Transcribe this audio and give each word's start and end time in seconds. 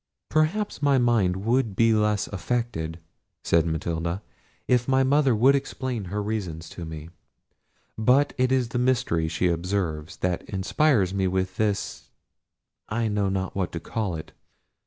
"Perhaps 0.29 0.81
my 0.81 0.97
mind 0.97 1.45
would 1.45 1.75
be 1.75 1.93
less 1.93 2.25
affected," 2.29 2.97
said 3.43 3.67
Matilda, 3.67 4.23
"if 4.67 4.87
my 4.87 5.03
mother 5.03 5.35
would 5.35 5.53
explain 5.53 6.05
her 6.05 6.23
reasons 6.23 6.69
to 6.69 6.85
me: 6.85 7.11
but 7.99 8.33
it 8.35 8.51
is 8.51 8.69
the 8.69 8.79
mystery 8.79 9.27
she 9.27 9.47
observes, 9.47 10.17
that 10.17 10.41
inspires 10.49 11.13
me 11.13 11.27
with 11.27 11.57
this—I 11.57 13.09
know 13.09 13.29
not 13.29 13.53
what 13.55 13.71
to 13.73 13.79
call 13.79 14.15
it. 14.15 14.31